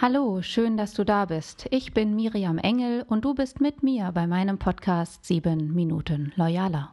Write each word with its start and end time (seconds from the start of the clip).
Hallo, 0.00 0.42
schön, 0.42 0.76
dass 0.76 0.94
du 0.94 1.02
da 1.02 1.24
bist. 1.24 1.66
Ich 1.72 1.92
bin 1.92 2.14
Miriam 2.14 2.58
Engel 2.58 3.04
und 3.08 3.24
du 3.24 3.34
bist 3.34 3.60
mit 3.60 3.82
mir 3.82 4.12
bei 4.12 4.28
meinem 4.28 4.56
Podcast 4.56 5.24
7 5.24 5.74
Minuten 5.74 6.32
Loyaler. 6.36 6.92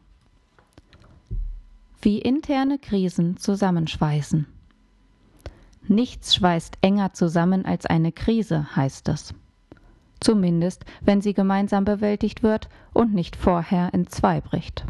Wie 2.02 2.18
interne 2.18 2.80
Krisen 2.80 3.38
zusammenschweißen. 3.38 4.48
Nichts 5.88 6.34
schweißt 6.34 6.80
enger 6.82 7.14
zusammen 7.14 7.64
als 7.64 7.86
eine 7.86 8.12
Krise, 8.12 8.76
heißt 8.76 9.08
es. 9.10 9.36
Zumindest, 10.20 10.84
wenn 11.02 11.22
sie 11.22 11.36
gemeinsam 11.36 11.86
bewältigt 11.86 12.42
wird 12.42 12.70
und 12.92 13.14
nicht 13.14 13.36
vorher 13.36 13.94
in 13.94 14.08
zwei 14.08 14.42
bricht. 14.42 14.84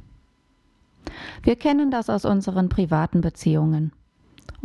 Wir 1.44 1.58
kennen 1.58 1.92
das 1.92 2.10
aus 2.10 2.24
unseren 2.24 2.70
privaten 2.70 3.20
Beziehungen. 3.20 3.92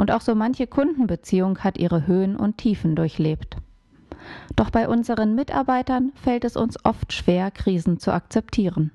Und 0.01 0.11
auch 0.13 0.23
so 0.23 0.35
manche 0.35 0.67
Kundenbeziehung 0.67 1.59
hat 1.59 1.77
ihre 1.77 2.07
Höhen 2.07 2.35
und 2.35 2.57
Tiefen 2.57 2.97
durchlebt. 2.97 3.59
Doch 4.57 4.71
bei 4.71 4.89
unseren 4.89 5.35
Mitarbeitern 5.35 6.13
fällt 6.15 6.47
es 6.47 6.57
uns 6.57 6.83
oft 6.87 7.13
schwer, 7.13 7.51
Krisen 7.51 7.99
zu 7.99 8.11
akzeptieren. 8.11 8.93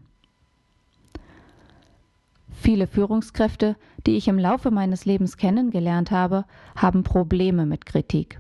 Viele 2.50 2.88
Führungskräfte, 2.88 3.76
die 4.08 4.18
ich 4.18 4.28
im 4.28 4.40
Laufe 4.40 4.72
meines 4.72 5.06
Lebens 5.06 5.38
kennengelernt 5.38 6.10
habe, 6.10 6.44
haben 6.76 7.04
Probleme 7.04 7.68
mit 7.68 7.86
Kritik. 7.86 8.40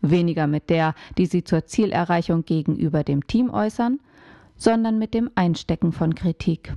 Weniger 0.00 0.46
mit 0.46 0.70
der, 0.70 0.94
die 1.18 1.26
sie 1.26 1.44
zur 1.44 1.66
Zielerreichung 1.66 2.46
gegenüber 2.46 3.04
dem 3.04 3.26
Team 3.26 3.50
äußern, 3.50 4.00
sondern 4.56 4.98
mit 4.98 5.12
dem 5.12 5.30
Einstecken 5.34 5.92
von 5.92 6.14
Kritik. 6.14 6.74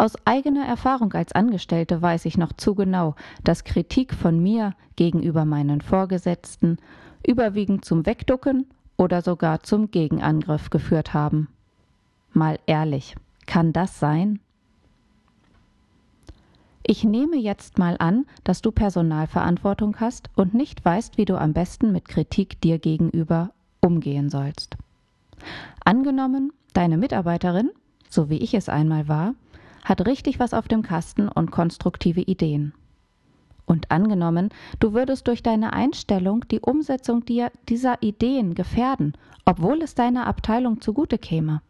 Aus 0.00 0.16
eigener 0.24 0.64
Erfahrung 0.64 1.12
als 1.12 1.32
Angestellte 1.32 2.00
weiß 2.00 2.24
ich 2.24 2.38
noch 2.38 2.54
zu 2.54 2.74
genau, 2.74 3.16
dass 3.44 3.64
Kritik 3.64 4.14
von 4.14 4.42
mir 4.42 4.72
gegenüber 4.96 5.44
meinen 5.44 5.82
Vorgesetzten 5.82 6.78
überwiegend 7.22 7.84
zum 7.84 8.06
Wegducken 8.06 8.64
oder 8.96 9.20
sogar 9.20 9.62
zum 9.62 9.90
Gegenangriff 9.90 10.70
geführt 10.70 11.12
haben. 11.12 11.48
Mal 12.32 12.58
ehrlich, 12.64 13.14
kann 13.44 13.74
das 13.74 14.00
sein? 14.00 14.40
Ich 16.82 17.04
nehme 17.04 17.36
jetzt 17.36 17.76
mal 17.76 17.96
an, 17.98 18.24
dass 18.42 18.62
du 18.62 18.72
Personalverantwortung 18.72 20.00
hast 20.00 20.30
und 20.34 20.54
nicht 20.54 20.82
weißt, 20.82 21.18
wie 21.18 21.26
du 21.26 21.38
am 21.38 21.52
besten 21.52 21.92
mit 21.92 22.08
Kritik 22.08 22.58
dir 22.62 22.78
gegenüber 22.78 23.50
umgehen 23.82 24.30
sollst. 24.30 24.78
Angenommen, 25.84 26.54
deine 26.72 26.96
Mitarbeiterin, 26.96 27.70
so 28.08 28.30
wie 28.30 28.38
ich 28.38 28.54
es 28.54 28.70
einmal 28.70 29.06
war, 29.06 29.34
hat 29.84 30.06
richtig 30.06 30.38
was 30.38 30.54
auf 30.54 30.68
dem 30.68 30.82
Kasten 30.82 31.28
und 31.28 31.50
konstruktive 31.50 32.20
Ideen. 32.20 32.72
Und 33.66 33.90
angenommen, 33.90 34.50
du 34.80 34.94
würdest 34.94 35.28
durch 35.28 35.42
deine 35.42 35.72
Einstellung 35.72 36.44
die 36.48 36.60
Umsetzung 36.60 37.24
dieser 37.24 38.02
Ideen 38.02 38.54
gefährden, 38.54 39.14
obwohl 39.44 39.82
es 39.82 39.94
deiner 39.94 40.26
Abteilung 40.26 40.80
zugute 40.80 41.18
käme. 41.18 41.62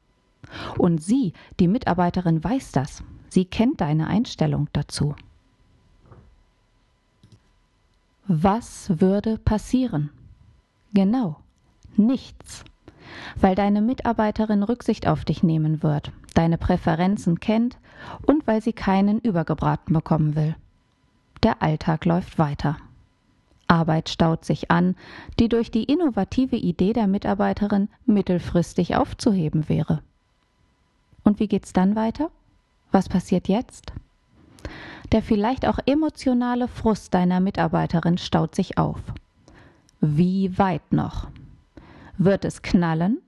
Und 0.78 1.02
sie, 1.02 1.34
die 1.58 1.68
Mitarbeiterin, 1.68 2.42
weiß 2.42 2.72
das. 2.72 3.04
Sie 3.28 3.44
kennt 3.44 3.80
deine 3.80 4.06
Einstellung 4.06 4.68
dazu. 4.72 5.14
Was 8.26 9.00
würde 9.00 9.38
passieren? 9.38 10.10
Genau, 10.94 11.36
nichts 11.96 12.64
weil 13.36 13.54
deine 13.54 13.80
Mitarbeiterin 13.80 14.62
Rücksicht 14.62 15.06
auf 15.06 15.24
dich 15.24 15.42
nehmen 15.42 15.82
wird, 15.82 16.12
deine 16.40 16.56
Präferenzen 16.56 17.38
kennt 17.38 17.76
und 18.24 18.46
weil 18.46 18.62
sie 18.62 18.72
keinen 18.72 19.18
übergebraten 19.18 19.92
bekommen 19.92 20.34
will. 20.36 20.56
Der 21.42 21.60
Alltag 21.60 22.06
läuft 22.06 22.38
weiter. 22.38 22.78
Arbeit 23.68 24.08
staut 24.08 24.46
sich 24.46 24.70
an, 24.70 24.96
die 25.38 25.50
durch 25.50 25.70
die 25.70 25.84
innovative 25.84 26.56
Idee 26.56 26.94
der 26.94 27.06
Mitarbeiterin 27.06 27.90
mittelfristig 28.06 28.96
aufzuheben 28.96 29.68
wäre. 29.68 30.00
Und 31.24 31.40
wie 31.40 31.46
geht's 31.46 31.74
dann 31.74 31.94
weiter? 31.94 32.30
Was 32.90 33.10
passiert 33.10 33.46
jetzt? 33.46 33.92
Der 35.12 35.22
vielleicht 35.22 35.66
auch 35.66 35.78
emotionale 35.84 36.68
Frust 36.68 37.12
deiner 37.12 37.40
Mitarbeiterin 37.40 38.16
staut 38.16 38.54
sich 38.54 38.78
auf. 38.78 39.00
Wie 40.00 40.56
weit 40.56 40.90
noch? 40.90 41.28
Wird 42.16 42.46
es 42.46 42.62
knallen 42.62 43.18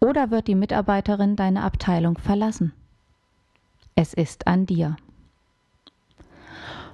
oder 0.00 0.30
wird 0.30 0.48
die 0.48 0.54
Mitarbeiterin 0.54 1.36
deine 1.36 1.62
Abteilung 1.62 2.18
verlassen? 2.18 2.72
Es 3.94 4.14
ist 4.14 4.46
an 4.46 4.66
dir. 4.66 4.96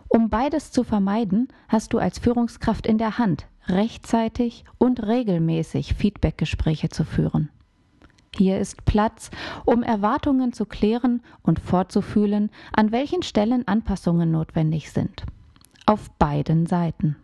Um 0.09 0.29
beides 0.31 0.73
zu 0.73 0.85
vermeiden, 0.85 1.49
hast 1.69 1.93
du 1.93 1.99
als 1.99 2.19
Führungskraft 2.19 2.87
in 2.87 2.99
der 2.99 3.19
Hand, 3.19 3.47
rechtzeitig 3.69 4.65
und 4.79 5.03
regelmäßig 5.03 5.95
Feedbackgespräche 5.95 6.89
zu 6.89 7.05
führen. 7.05 7.51
Hier 8.37 8.59
ist 8.59 8.85
Platz, 8.85 9.31
um 9.65 9.83
Erwartungen 9.83 10.53
zu 10.53 10.67
klären 10.67 11.23
und 11.43 11.59
vorzufühlen, 11.59 12.51
an 12.73 12.93
welchen 12.93 13.23
Stellen 13.23 13.67
Anpassungen 13.67 14.31
notwendig 14.31 14.91
sind. 14.91 15.25
Auf 15.87 16.11
beiden 16.19 16.67
Seiten. 16.67 17.17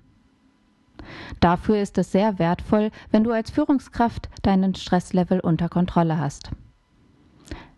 Dafür 1.40 1.78
ist 1.78 1.98
es 1.98 2.12
sehr 2.12 2.38
wertvoll, 2.38 2.90
wenn 3.10 3.24
du 3.24 3.32
als 3.32 3.50
Führungskraft 3.50 4.28
deinen 4.42 4.74
Stresslevel 4.74 5.40
unter 5.40 5.68
Kontrolle 5.68 6.18
hast. 6.18 6.50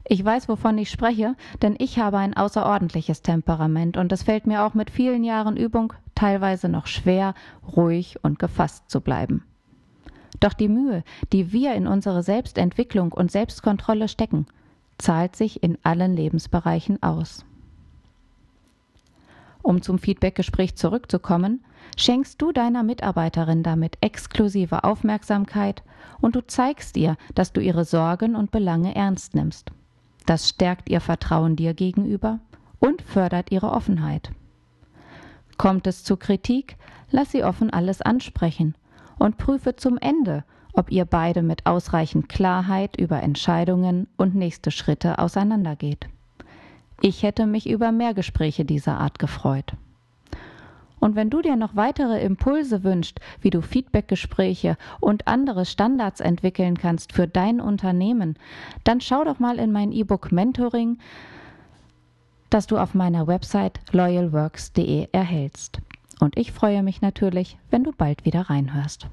Ich 0.07 0.23
weiß, 0.23 0.49
wovon 0.49 0.77
ich 0.77 0.91
spreche, 0.91 1.35
denn 1.63 1.77
ich 1.79 1.99
habe 1.99 2.19
ein 2.19 2.37
außerordentliches 2.37 3.23
Temperament 3.23 3.97
und 3.97 4.13
es 4.13 4.23
fällt 4.23 4.47
mir 4.47 4.63
auch 4.63 4.75
mit 4.75 4.91
vielen 4.91 5.25
Jahren 5.25 5.57
Übung 5.57 5.95
teilweise 6.15 6.69
noch 6.69 6.87
schwer, 6.87 7.35
ruhig 7.75 8.19
und 8.23 8.39
gefasst 8.39 8.91
zu 8.91 9.01
bleiben. 9.01 9.45
Doch 10.41 10.53
die 10.53 10.69
Mühe, 10.69 11.05
die 11.33 11.53
wir 11.53 11.75
in 11.75 11.87
unsere 11.87 12.23
Selbstentwicklung 12.23 13.13
und 13.13 13.33
Selbstkontrolle 13.33 14.09
stecken, 14.09 14.47
zahlt 14.99 15.37
sich 15.37 15.63
in 15.63 15.79
allen 15.83 16.15
Lebensbereichen 16.15 17.03
aus. 17.03 17.47
Um 19.63 19.81
zum 19.81 19.99
Feedbackgespräch 19.99 20.77
zurückzukommen, 20.77 21.65
schenkst 21.97 22.41
du 22.41 22.53
deiner 22.53 22.83
Mitarbeiterin 22.83 23.63
damit 23.63 23.99
exklusive 24.01 24.85
Aufmerksamkeit 24.85 25.83
und 26.21 26.37
du 26.37 26.47
zeigst 26.47 26.97
ihr, 26.97 27.17
dass 27.35 27.53
du 27.53 27.61
ihre 27.61 27.85
Sorgen 27.85 28.35
und 28.35 28.51
Belange 28.51 28.95
ernst 28.95 29.35
nimmst. 29.35 29.71
Das 30.27 30.49
stärkt 30.49 30.89
ihr 30.89 31.01
Vertrauen 31.01 31.57
dir 31.57 31.75
gegenüber 31.75 32.41
und 32.81 33.03
fördert 33.03 33.53
ihre 33.53 33.71
Offenheit. 33.71 34.31
Kommt 35.59 35.87
es 35.87 36.05
zu 36.05 36.17
Kritik, 36.17 36.77
lass 37.11 37.31
sie 37.31 37.45
offen 37.45 37.71
alles 37.71 38.03
ansprechen 38.03 38.75
und 39.19 39.39
prüfe 39.39 39.77
zum 39.77 39.99
Ende, 39.99 40.45
ob 40.73 40.91
ihr 40.91 41.05
beide 41.05 41.43
mit 41.43 41.67
ausreichend 41.67 42.29
Klarheit 42.29 42.97
über 42.99 43.23
Entscheidungen 43.23 44.09
und 44.17 44.35
nächste 44.35 44.71
Schritte 44.71 45.19
auseinandergeht. 45.19 46.09
Ich 47.01 47.23
hätte 47.23 47.47
mich 47.47 47.69
über 47.69 47.93
mehr 47.93 48.15
Gespräche 48.15 48.65
dieser 48.65 48.99
Art 48.99 49.19
gefreut. 49.19 49.75
Und 51.05 51.17
wenn 51.17 51.29
du 51.29 51.43
dir 51.43 51.57
noch 51.57 51.77
weitere 51.77 52.23
Impulse 52.23 52.83
wünschst, 52.83 53.21
wie 53.43 53.51
du 53.51 53.61
Feedbackgespräche 53.61 54.79
und 55.01 55.29
andere 55.29 55.67
Standards 55.67 56.21
entwickeln 56.21 56.79
kannst 56.79 57.13
für 57.13 57.29
dein 57.29 57.61
Unternehmen, 57.61 58.39
dann 58.85 59.03
schau 59.03 59.23
doch 59.23 59.39
mal 59.39 59.59
in 59.59 59.71
mein 59.71 59.93
E-Book 59.93 60.33
Mentoring, 60.33 60.97
das 62.49 62.67
du 62.67 62.79
auf 62.79 62.95
meiner 62.95 63.27
Website 63.27 63.81
loyalworks.de 63.93 65.09
erhältst. 65.13 65.83
Und 66.21 66.39
ich 66.39 66.53
freue 66.53 66.83
mich 66.83 67.03
natürlich, 67.03 67.59
wenn 67.69 67.85
du 67.85 67.93
bald 67.93 68.25
wieder 68.25 68.49
reinhörst. 68.49 69.07